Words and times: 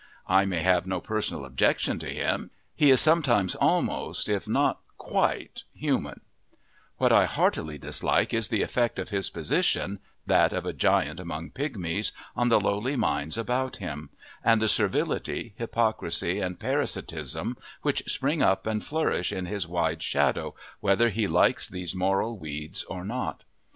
I 0.27 0.45
may 0.45 0.63
have 0.63 0.87
no 0.87 0.99
personal 0.99 1.45
objection 1.45 1.99
to 1.99 2.09
him 2.11 2.49
he 2.75 2.89
is 2.89 2.99
sometimes 2.99 3.53
almost 3.53 4.29
if 4.29 4.47
not 4.47 4.79
quite 4.97 5.61
human; 5.75 6.21
what 6.97 7.11
I 7.13 7.25
heartily 7.25 7.77
dislike 7.77 8.33
is 8.33 8.47
the 8.47 8.63
effect 8.63 8.97
of 8.97 9.09
his 9.09 9.29
position 9.29 9.99
(that 10.25 10.53
of 10.53 10.65
a 10.65 10.73
giant 10.73 11.19
among 11.19 11.51
pigmies) 11.51 12.13
on 12.35 12.49
the 12.49 12.59
lowly 12.59 12.95
minds 12.95 13.37
about 13.37 13.77
him, 13.77 14.09
and 14.43 14.59
the 14.59 14.67
servility, 14.67 15.53
hypocrisy, 15.57 16.39
and 16.39 16.59
parasitism 16.59 17.55
which 17.83 18.01
spring 18.11 18.41
up 18.41 18.65
and 18.65 18.83
flourish 18.83 19.31
in 19.31 19.45
his 19.45 19.67
wide 19.67 20.01
shadow 20.01 20.55
whether 20.79 21.09
he 21.09 21.27
likes 21.27 21.67
these 21.67 21.93
moral 21.93 22.39
weeds 22.39 22.83
or 22.85 23.05
not. 23.05 23.43